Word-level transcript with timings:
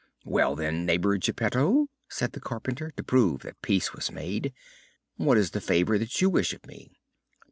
"Well, 0.25 0.55
then, 0.55 0.83
neighbor 0.87 1.15
Geppetto," 1.19 1.85
said 2.09 2.31
the 2.31 2.39
carpenter, 2.39 2.89
to 2.97 3.03
prove 3.03 3.41
that 3.41 3.61
peace 3.61 3.93
was 3.93 4.11
made, 4.11 4.51
"what 5.17 5.37
is 5.37 5.51
the 5.51 5.61
favor 5.61 5.99
that 5.99 6.19
you 6.19 6.27
wish 6.27 6.53
of 6.55 6.65
me?" 6.65 6.89